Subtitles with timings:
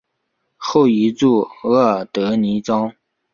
[0.57, 2.91] 后移驻额尔德尼召。